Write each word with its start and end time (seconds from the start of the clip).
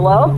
Hello? 0.00 0.28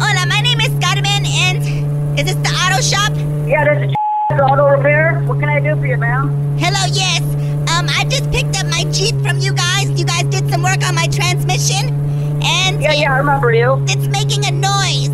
Hola, 0.00 0.24
my 0.26 0.40
name 0.40 0.58
is 0.58 0.72
Carmen, 0.80 1.26
and 1.28 2.18
is 2.18 2.24
this 2.24 2.36
the 2.36 2.48
auto 2.56 2.80
shop? 2.80 3.12
Yeah, 3.46 3.68
this 3.68 3.90
is 3.92 4.40
auto 4.40 4.66
repair. 4.66 5.20
What 5.26 5.40
can 5.40 5.50
I 5.50 5.60
do 5.60 5.76
for 5.78 5.84
you, 5.86 5.98
ma'am? 5.98 6.56
Hello, 6.58 6.80
yes. 6.90 7.20
Um, 7.68 7.84
I 7.90 8.06
just 8.08 8.30
picked 8.32 8.58
up 8.58 8.64
my 8.70 8.84
Jeep 8.90 9.14
from 9.20 9.40
you 9.40 9.52
guys. 9.52 9.90
You 10.00 10.06
guys 10.06 10.22
did 10.24 10.48
some 10.48 10.62
work 10.62 10.82
on 10.88 10.94
my 10.94 11.06
transmission, 11.08 11.92
and 12.42 12.80
Yeah, 12.80 12.94
yeah, 12.94 13.12
I 13.12 13.18
remember 13.18 13.52
you. 13.52 13.76
it's 13.90 14.06
making 14.08 14.46
a 14.46 14.52
noise. 14.52 15.12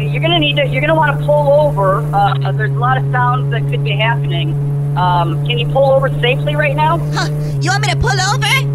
You're 0.00 0.22
gonna 0.22 0.38
need 0.38 0.56
to. 0.56 0.66
You're 0.66 0.80
gonna 0.80 0.94
want 0.94 1.20
to 1.20 1.26
pull 1.26 1.52
over. 1.52 2.00
Uh, 2.14 2.52
there's 2.52 2.70
a 2.70 2.78
lot 2.78 2.96
of 2.96 3.04
sounds 3.12 3.50
that 3.50 3.68
could 3.68 3.84
be 3.84 3.90
happening. 3.98 4.54
Um, 4.96 5.44
can 5.46 5.58
you 5.58 5.68
pull 5.68 5.92
over 5.92 6.08
safely 6.20 6.56
right 6.56 6.74
now? 6.74 6.96
Huh, 7.12 7.28
you 7.60 7.68
want 7.70 7.82
me 7.86 7.92
to 7.92 7.98
pull 7.98 8.18
over? 8.18 8.73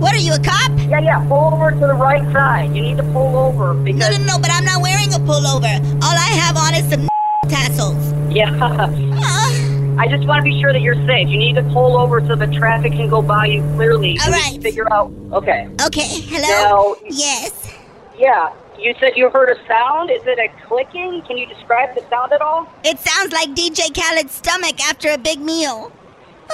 What 0.00 0.14
are 0.14 0.18
you, 0.18 0.34
a 0.34 0.38
cop? 0.38 0.70
Yeah, 0.88 1.00
yeah. 1.00 1.24
Pull 1.26 1.54
over 1.54 1.70
to 1.70 1.78
the 1.78 1.94
right 1.94 2.22
side. 2.32 2.74
You 2.76 2.82
need 2.82 2.96
to 2.98 3.02
pull 3.04 3.36
over 3.36 3.74
No, 3.74 3.82
because. 3.82 4.10
no, 4.10 4.24
no, 4.24 4.34
no, 4.34 4.38
but 4.38 4.50
I'm 4.52 4.64
not 4.64 4.82
wearing 4.82 5.08
a 5.14 5.18
pullover. 5.18 5.74
All 6.02 6.14
I 6.14 6.30
have 6.36 6.56
on 6.56 6.74
is 6.74 6.88
some 6.90 7.08
tassels. 7.48 8.12
Yeah. 8.34 8.52
Uh, 8.60 9.98
I 9.98 10.06
just 10.08 10.26
want 10.28 10.38
to 10.40 10.42
be 10.42 10.60
sure 10.60 10.72
that 10.72 10.82
you're 10.82 10.94
safe. 11.06 11.28
You 11.28 11.38
need 11.38 11.54
to 11.56 11.62
pull 11.72 11.96
over 11.96 12.20
so 12.26 12.36
the 12.36 12.46
traffic 12.48 12.92
can 12.92 13.08
go 13.08 13.22
by 13.22 13.46
you 13.46 13.62
clearly. 13.74 14.18
All 14.20 14.26
so 14.26 14.32
right. 14.32 14.62
Figure 14.62 14.92
out. 14.92 15.10
Okay. 15.32 15.68
okay, 15.86 16.20
hello? 16.20 16.94
Now- 17.00 17.08
Yes. 17.08 17.74
Yeah. 18.18 18.52
You 18.78 18.94
said 19.00 19.12
you 19.16 19.30
heard 19.30 19.48
a 19.48 19.66
sound. 19.66 20.10
Is 20.10 20.20
it 20.26 20.38
a 20.38 20.48
clicking? 20.66 21.22
Can 21.26 21.38
you 21.38 21.46
describe 21.46 21.94
the 21.94 22.04
sound 22.10 22.32
at 22.32 22.42
all? 22.42 22.68
It 22.84 22.98
sounds 22.98 23.32
like 23.32 23.48
DJ 23.54 23.88
Khaled's 23.94 24.32
stomach 24.32 24.78
after 24.86 25.08
a 25.10 25.16
big 25.18 25.40
meal. 25.40 25.90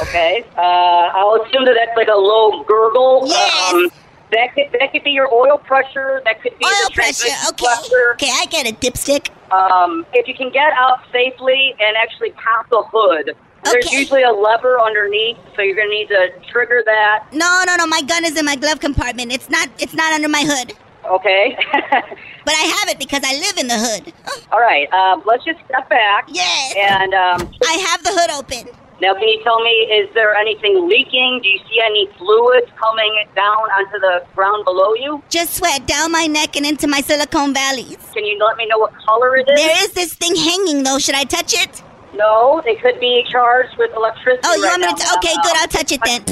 Okay. 0.01 0.45
Uh, 0.57 0.61
I'll 0.61 1.43
assume 1.43 1.65
that 1.67 1.75
that's 1.75 1.97
like 1.97 2.09
a 2.09 2.17
low 2.19 2.65
gurgle. 2.65 3.25
Yes. 3.27 3.73
Um, 3.73 3.91
that 4.31 4.55
could 4.55 4.69
that 4.81 4.93
could 4.93 5.05
be 5.05 5.11
your 5.11 5.33
oil 5.33 5.59
pressure. 5.59 6.23
That 6.25 6.41
could 6.41 6.59
be 6.59 6.65
Oil 6.65 6.91
pressure, 6.95 7.29
okay. 7.51 7.67
pressure. 7.67 8.13
Okay, 8.15 8.31
I 8.33 8.47
get 8.47 8.67
a 8.67 8.75
dipstick. 8.75 9.29
Um, 9.53 10.07
if 10.15 10.27
you 10.27 10.35
can 10.35 10.51
get 10.51 10.73
out 10.73 11.01
safely 11.13 11.75
and 11.79 11.97
actually 11.99 12.31
pop 12.31 12.67
the 12.71 12.83
hood, 12.91 13.37
there's 13.65 13.93
usually 13.93 14.23
a 14.23 14.33
lever 14.33 14.81
underneath, 14.81 15.37
so 15.55 15.61
you're 15.61 15.77
gonna 15.77 15.91
need 15.91 16.09
to 16.09 16.31
trigger 16.51 16.83
that. 16.87 17.27
No, 17.33 17.63
no, 17.67 17.77
no, 17.77 17.87
my 17.87 18.01
gun 18.01 18.25
is 18.25 18.39
in 18.39 18.47
my 18.47 18.57
glove 18.57 18.81
compartment. 18.81 19.33
It's 19.33 19.51
not 19.51 19.69
it's 19.79 19.93
not 19.93 20.15
under 20.15 20.29
my 20.29 20.45
hood. 20.47 20.73
Okay. 21.05 21.59
But 22.45 22.55
I 22.55 22.63
have 22.81 22.89
it 22.89 22.99
because 22.99 23.23
I 23.25 23.35
live 23.35 23.57
in 23.59 23.69
the 23.69 23.79
hood. 23.79 24.13
All 24.51 24.61
right. 24.61 24.93
Um, 24.93 25.23
let's 25.25 25.45
just 25.45 25.61
step 25.65 25.89
back. 25.89 26.25
Yes. 26.29 26.75
And 26.77 27.15
um, 27.15 27.53
I 27.65 27.75
have 27.75 28.03
the 28.03 28.11
hood 28.11 28.31
open. 28.33 28.82
Now, 29.03 29.15
can 29.15 29.27
you 29.27 29.43
tell 29.43 29.61
me, 29.65 29.71
is 29.71 30.09
there 30.15 30.33
anything 30.33 30.89
leaking? 30.89 31.41
Do 31.43 31.49
you 31.49 31.59
see 31.69 31.81
any 31.85 32.09
fluids 32.17 32.71
coming 32.81 33.13
down 33.35 33.65
onto 33.75 33.99
the 33.99 34.25
ground 34.33 34.65
below 34.65 34.95
you? 34.95 35.21
Just 35.29 35.55
sweat 35.55 35.89
down 35.89 36.13
my 36.13 36.29
neck 36.29 36.55
and 36.55 36.65
into 36.65 36.87
my 36.87 37.01
silicone 37.01 37.53
valleys. 37.53 37.99
Can 38.15 38.25
you 38.25 38.39
let 38.39 38.57
me 38.57 38.67
know 38.67 38.79
what 38.79 38.95
color 39.05 39.37
it 39.39 39.49
is? 39.49 39.57
There 39.57 39.85
is 39.85 39.93
this 39.93 40.15
thing 40.15 40.37
hanging 40.37 40.85
though. 40.85 41.01
Should 41.01 41.17
I 41.17 41.25
touch 41.25 41.53
it? 41.53 41.83
No, 42.15 42.63
they 42.65 42.77
could 42.77 43.01
be 43.01 43.27
charged 43.29 43.77
with 43.77 43.91
electricity. 43.97 44.43
Oh, 44.45 44.55
you 44.55 44.63
right 44.63 44.79
want 44.79 44.83
me 44.83 44.95
to? 44.95 45.03
T- 45.03 45.17
okay, 45.17 45.35
good. 45.43 45.57
I'll 45.57 45.67
touch 45.67 45.91
it 45.91 46.01
then. 46.05 46.23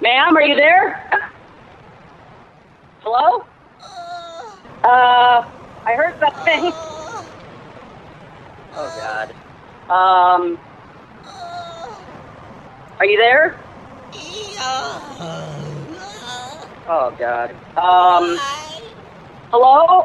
Ma'am, 0.00 0.36
are 0.36 0.42
you 0.42 0.54
there? 0.54 1.30
Hello? 3.00 3.44
Uh, 4.84 5.50
I 5.90 5.96
heard 5.96 6.14
something. 6.20 6.72
Oh 8.76 8.90
God. 8.96 9.30
Um, 9.88 10.58
are 13.00 13.06
you 13.06 13.18
there? 13.18 13.56
Oh 16.86 17.14
God. 17.18 17.50
Um, 17.76 18.38
hello? 19.52 20.04